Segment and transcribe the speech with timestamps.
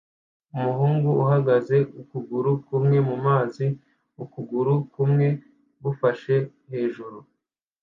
[0.57, 3.67] Umuhungu uhagaze ukuguru kumwe mumazi
[4.23, 5.27] ukuguru kumwe
[5.83, 6.35] gufashe
[6.71, 7.17] hejuru